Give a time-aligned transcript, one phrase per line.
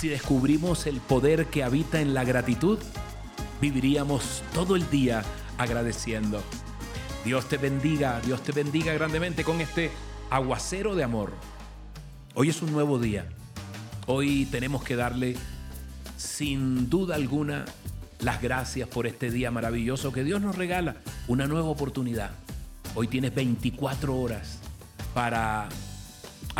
[0.00, 2.78] Si descubrimos el poder que habita en la gratitud,
[3.60, 5.22] viviríamos todo el día
[5.58, 6.42] agradeciendo.
[7.22, 9.90] Dios te bendiga, Dios te bendiga grandemente con este
[10.30, 11.34] aguacero de amor.
[12.34, 13.26] Hoy es un nuevo día.
[14.06, 15.36] Hoy tenemos que darle
[16.16, 17.66] sin duda alguna
[18.20, 20.96] las gracias por este día maravilloso que Dios nos regala,
[21.28, 22.30] una nueva oportunidad.
[22.94, 24.60] Hoy tienes 24 horas
[25.12, 25.68] para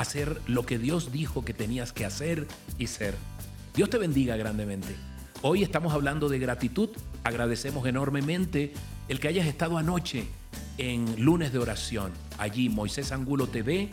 [0.01, 2.47] hacer lo que Dios dijo que tenías que hacer
[2.79, 3.15] y ser.
[3.75, 4.97] Dios te bendiga grandemente.
[5.43, 6.91] Hoy estamos hablando de gratitud.
[7.25, 8.73] Agradecemos enormemente
[9.09, 10.27] el que hayas estado anoche
[10.79, 12.13] en lunes de oración.
[12.39, 13.91] Allí Moisés Angulo TV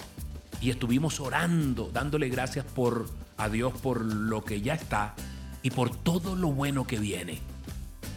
[0.61, 5.13] y estuvimos orando, dándole gracias por a Dios por lo que ya está
[5.61, 7.39] y por todo lo bueno que viene.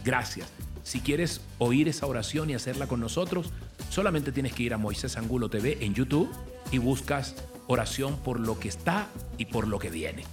[0.03, 0.47] Gracias.
[0.83, 3.51] Si quieres oír esa oración y hacerla con nosotros,
[3.89, 6.29] solamente tienes que ir a Moisés Angulo TV en YouTube
[6.71, 7.35] y buscas
[7.71, 10.23] oración por lo que está y por lo que viene.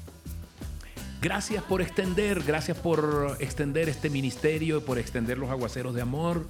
[1.20, 6.47] Gracias por extender, gracias por extender este ministerio, por extender los aguaceros de amor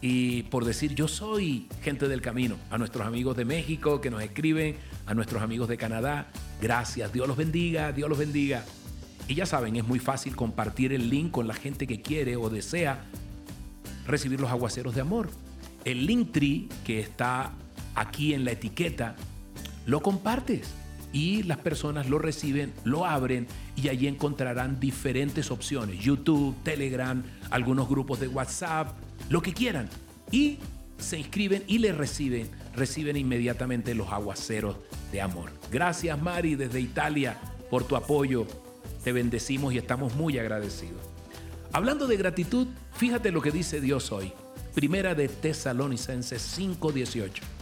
[0.00, 2.56] y por decir yo soy gente del camino.
[2.70, 6.28] A nuestros amigos de México que nos escriben, a nuestros amigos de Canadá,
[6.60, 7.12] gracias.
[7.12, 8.64] Dios los bendiga, Dios los bendiga.
[9.26, 12.48] Y ya saben, es muy fácil compartir el link con la gente que quiere o
[12.48, 13.04] desea
[14.06, 15.30] recibir los aguaceros de amor.
[15.84, 17.52] El link tree que está
[17.96, 19.16] aquí en la etiqueta,
[19.86, 20.74] lo compartes
[21.12, 27.88] y las personas lo reciben, lo abren y allí encontrarán diferentes opciones, YouTube, Telegram, algunos
[27.88, 28.98] grupos de WhatsApp,
[29.30, 29.88] lo que quieran.
[30.30, 30.58] Y
[30.98, 34.76] se inscriben y le reciben, reciben inmediatamente los aguaceros
[35.12, 35.50] de amor.
[35.70, 37.38] Gracias Mari desde Italia
[37.70, 38.46] por tu apoyo.
[39.04, 41.00] Te bendecimos y estamos muy agradecidos.
[41.72, 44.32] Hablando de gratitud, fíjate lo que dice Dios hoy.
[44.74, 47.55] Primera de Tesalonicenses 5:18.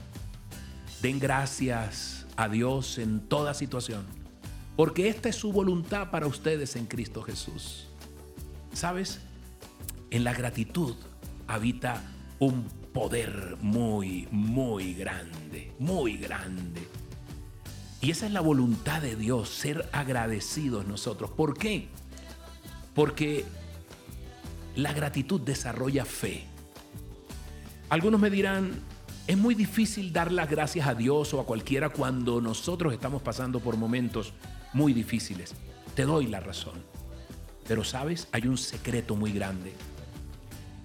[1.04, 4.06] Den gracias a Dios en toda situación,
[4.74, 7.88] porque esta es su voluntad para ustedes en Cristo Jesús.
[8.72, 9.20] ¿Sabes?
[10.08, 10.94] En la gratitud
[11.46, 12.02] habita
[12.38, 16.88] un poder muy, muy grande, muy grande.
[18.00, 21.28] Y esa es la voluntad de Dios, ser agradecidos nosotros.
[21.32, 21.88] ¿Por qué?
[22.94, 23.44] Porque
[24.74, 26.46] la gratitud desarrolla fe.
[27.90, 28.80] Algunos me dirán,
[29.26, 33.60] es muy difícil dar las gracias a Dios o a cualquiera cuando nosotros estamos pasando
[33.60, 34.34] por momentos
[34.74, 35.54] muy difíciles.
[35.94, 36.82] Te doy la razón.
[37.66, 39.72] Pero sabes, hay un secreto muy grande.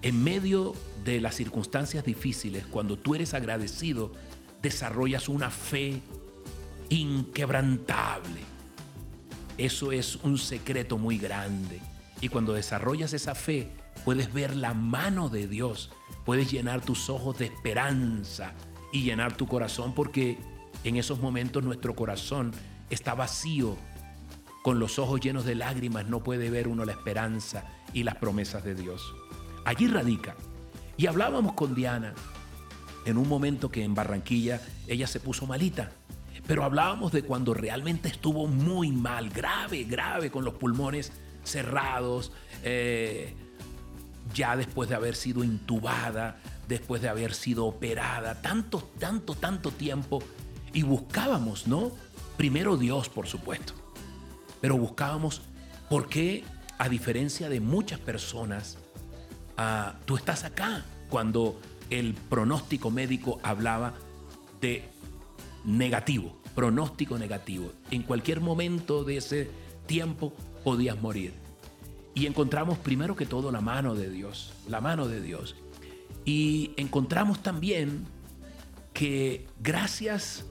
[0.00, 0.74] En medio
[1.04, 4.12] de las circunstancias difíciles, cuando tú eres agradecido,
[4.62, 6.00] desarrollas una fe
[6.88, 8.40] inquebrantable.
[9.58, 11.78] Eso es un secreto muy grande.
[12.22, 13.68] Y cuando desarrollas esa fe,
[14.04, 15.90] puedes ver la mano de Dios,
[16.24, 18.54] puedes llenar tus ojos de esperanza
[18.92, 20.38] y llenar tu corazón porque
[20.84, 22.52] en esos momentos nuestro corazón
[22.90, 23.76] está vacío,
[24.62, 28.64] con los ojos llenos de lágrimas no puede ver uno la esperanza y las promesas
[28.64, 29.14] de Dios.
[29.64, 30.36] Allí radica.
[30.96, 32.14] Y hablábamos con Diana
[33.06, 35.92] en un momento que en Barranquilla ella se puso malita.
[36.46, 41.12] Pero hablábamos de cuando realmente estuvo muy mal, grave, grave, con los pulmones
[41.44, 42.32] cerrados,
[42.62, 43.34] eh,
[44.34, 46.38] ya después de haber sido intubada,
[46.68, 50.22] después de haber sido operada, tanto, tanto, tanto tiempo.
[50.72, 51.92] Y buscábamos, ¿no?
[52.36, 53.74] Primero Dios, por supuesto.
[54.60, 55.42] Pero buscábamos
[55.88, 56.44] por qué,
[56.78, 58.78] a diferencia de muchas personas,
[59.56, 61.60] ah, tú estás acá cuando
[61.90, 63.94] el pronóstico médico hablaba
[64.60, 64.84] de
[65.64, 67.72] negativo, pronóstico negativo.
[67.90, 69.50] En cualquier momento de ese
[69.86, 70.32] tiempo
[70.64, 71.39] podías morir.
[72.20, 75.56] Y encontramos primero que todo la mano de Dios, la mano de Dios.
[76.26, 78.04] Y encontramos también
[78.92, 80.44] que gracias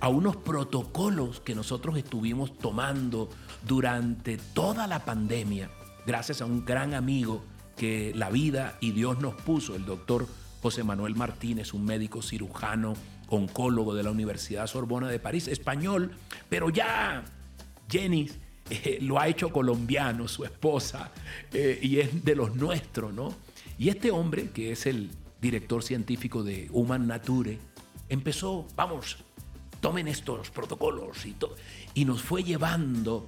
[0.00, 3.28] a unos protocolos que nosotros estuvimos tomando
[3.68, 5.68] durante toda la pandemia,
[6.06, 7.44] gracias a un gran amigo
[7.76, 10.26] que la vida y Dios nos puso, el doctor
[10.62, 12.94] José Manuel Martínez, un médico cirujano,
[13.28, 16.12] oncólogo de la Universidad Sorbona de París, español,
[16.48, 17.24] pero ya
[17.90, 18.30] Jenny
[18.70, 21.10] eh, lo ha hecho colombiano, su esposa,
[21.52, 23.34] eh, y es de los nuestros, ¿no?
[23.78, 27.58] Y este hombre, que es el director científico de Human Nature,
[28.08, 29.18] empezó, vamos,
[29.80, 31.34] tomen estos protocolos y,
[31.94, 33.26] y nos fue llevando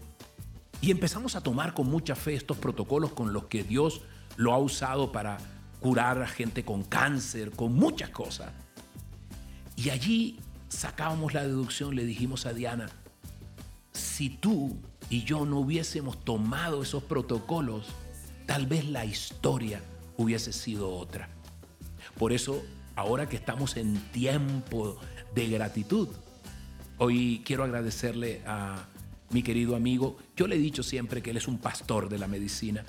[0.81, 4.03] y empezamos a tomar con mucha fe estos protocolos con los que Dios
[4.37, 5.39] lo ha usado para
[5.81, 8.53] curar a gente con cáncer, con muchas cosas.
[9.77, 12.89] Y allí sacábamos la deducción, le dijimos a Diana,
[13.93, 14.77] si tú
[15.13, 17.87] y yo no hubiésemos tomado esos protocolos,
[18.47, 19.83] tal vez la historia
[20.17, 21.29] hubiese sido otra.
[22.19, 22.63] Por eso,
[22.97, 24.99] ahora que estamos en tiempo
[25.35, 26.09] de gratitud,
[26.97, 28.87] hoy quiero agradecerle a
[29.29, 30.17] mi querido amigo.
[30.35, 32.83] Yo le he dicho siempre que él es un pastor de la medicina.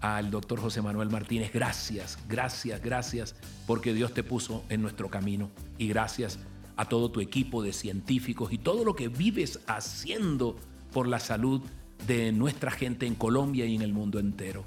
[0.00, 3.34] Al doctor José Manuel Martínez, gracias, gracias, gracias,
[3.66, 5.50] porque Dios te puso en nuestro camino.
[5.76, 6.38] Y gracias
[6.76, 10.56] a todo tu equipo de científicos y todo lo que vives haciendo
[10.94, 11.60] por la salud
[12.06, 14.64] de nuestra gente en Colombia y en el mundo entero.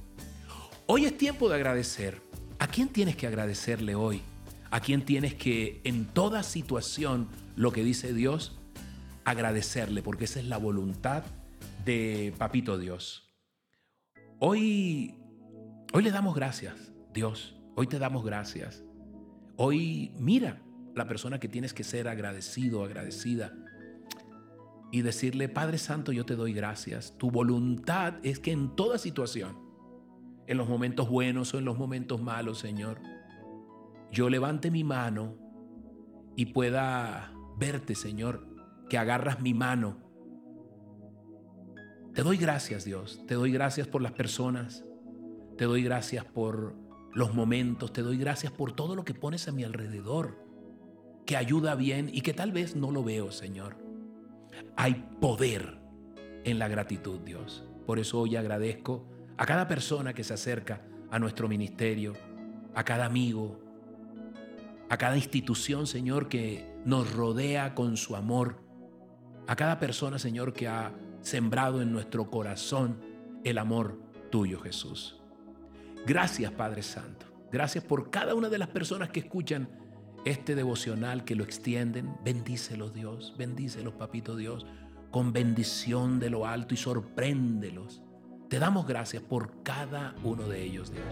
[0.86, 2.22] Hoy es tiempo de agradecer.
[2.60, 4.22] ¿A quién tienes que agradecerle hoy?
[4.70, 8.60] ¿A quién tienes que en toda situación, lo que dice Dios,
[9.24, 10.04] agradecerle?
[10.04, 11.24] Porque esa es la voluntad
[11.86, 13.34] de Papito Dios.
[14.40, 15.16] Hoy,
[15.94, 17.56] hoy le damos gracias, Dios.
[17.76, 18.84] Hoy te damos gracias.
[19.56, 20.62] Hoy mira
[20.94, 23.54] la persona que tienes que ser agradecido, agradecida.
[24.92, 27.18] Y decirle, Padre Santo, yo te doy gracias.
[27.18, 29.58] Tu voluntad es que en toda situación,
[30.48, 33.02] en los momentos buenos o en los momentos malos, Señor,
[34.12, 35.36] yo levante mi mano
[36.36, 38.48] y pueda verte, Señor,
[38.90, 39.98] que agarras mi mano.
[42.14, 43.22] Te doy gracias, Dios.
[43.28, 44.86] Te doy gracias por las personas.
[45.58, 46.76] Te doy gracias por
[47.14, 47.92] los momentos.
[47.92, 50.38] Te doy gracias por todo lo que pones a mi alrededor,
[51.26, 53.87] que ayuda bien y que tal vez no lo veo, Señor.
[54.76, 55.78] Hay poder
[56.44, 57.64] en la gratitud, Dios.
[57.86, 59.08] Por eso hoy agradezco
[59.38, 62.14] a cada persona que se acerca a nuestro ministerio,
[62.74, 63.60] a cada amigo,
[64.90, 68.62] a cada institución, Señor, que nos rodea con su amor,
[69.48, 73.02] a cada persona, Señor, que ha sembrado en nuestro corazón
[73.44, 74.00] el amor
[74.30, 75.22] tuyo, Jesús.
[76.06, 77.26] Gracias, Padre Santo.
[77.52, 79.70] Gracias por cada una de las personas que escuchan
[80.30, 82.16] este devocional, que lo extienden.
[82.24, 83.34] Bendícelos, Dios.
[83.38, 84.66] Bendícelos, Papito Dios,
[85.12, 88.02] con bendición de lo alto y sorpréndelos.
[88.50, 91.06] Te damos gracias por cada uno de ellos, Dios.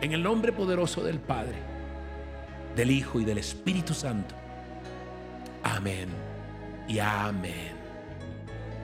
[0.00, 1.56] En el nombre poderoso del Padre,
[2.76, 4.34] del Hijo y del Espíritu Santo.
[5.62, 6.08] Amén
[6.86, 7.76] y amén.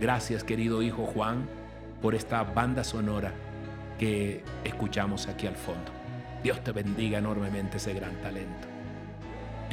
[0.01, 1.49] Gracias, querido Hijo Juan,
[2.03, 3.33] por esta banda sonora
[3.99, 5.93] que escuchamos aquí al fondo.
[6.43, 8.74] Dios te bendiga enormemente ese gran talento.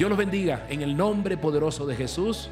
[0.02, 2.50] Dios los bendiga en el nombre poderoso de Jesús.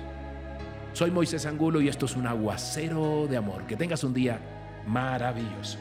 [0.92, 3.66] Soy Moisés Angulo y esto es un aguacero de amor.
[3.66, 4.38] Que tengas un día
[4.86, 5.76] maravilloso.